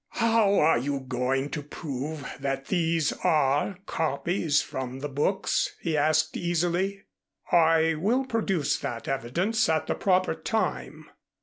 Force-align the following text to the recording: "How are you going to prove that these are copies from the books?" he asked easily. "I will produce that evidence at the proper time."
"How 0.15 0.55
are 0.57 0.79
you 0.79 1.01
going 1.01 1.51
to 1.51 1.61
prove 1.61 2.25
that 2.39 2.69
these 2.69 3.13
are 3.23 3.77
copies 3.85 4.59
from 4.59 5.01
the 5.01 5.07
books?" 5.07 5.75
he 5.79 5.95
asked 5.95 6.35
easily. 6.35 7.03
"I 7.51 7.93
will 7.93 8.25
produce 8.25 8.79
that 8.79 9.07
evidence 9.07 9.69
at 9.69 9.85
the 9.85 9.93
proper 9.93 10.33
time." 10.33 11.05